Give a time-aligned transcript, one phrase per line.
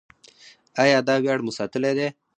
[0.83, 2.07] آیا دا ویاړ مو ساتلی دی؟